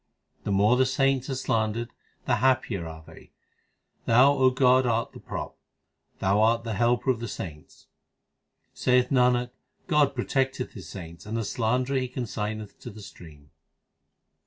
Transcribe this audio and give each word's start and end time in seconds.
The 0.45 0.51
more 0.51 0.77
the 0.77 0.87
saints 0.87 1.29
are 1.29 1.35
slandered, 1.35 1.91
the 2.25 2.37
happier 2.37 2.87
are 2.87 3.03
they, 3.05 3.33
Thou, 4.07 4.31
O 4.33 4.49
God, 4.49 4.87
art 4.87 5.11
the 5.11 5.19
prop, 5.19 5.55
Thou 6.17 6.41
art 6.41 6.63
the 6.63 6.73
helper 6.73 7.11
of 7.11 7.19
the 7.19 7.27
saints. 7.27 7.85
Saith 8.73 9.09
Nanak, 9.11 9.51
God 9.85 10.15
protecteth 10.15 10.73
His 10.73 10.89
saints, 10.89 11.27
and 11.27 11.37
the 11.37 11.45
slanderer 11.45 11.99
He 11.99 12.07
consigneth 12.07 12.79
to 12.79 12.89
the 12.89 13.03
stream. 13.03 13.51